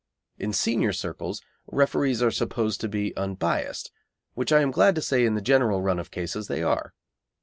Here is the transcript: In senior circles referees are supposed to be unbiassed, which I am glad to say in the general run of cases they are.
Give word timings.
In 0.39 0.51
senior 0.51 0.93
circles 0.93 1.43
referees 1.67 2.23
are 2.23 2.31
supposed 2.31 2.81
to 2.81 2.87
be 2.89 3.13
unbiassed, 3.15 3.91
which 4.33 4.51
I 4.51 4.61
am 4.61 4.71
glad 4.71 4.95
to 4.95 5.01
say 5.03 5.25
in 5.27 5.35
the 5.35 5.41
general 5.41 5.83
run 5.83 5.99
of 5.99 6.09
cases 6.09 6.47
they 6.47 6.63
are. 6.63 6.95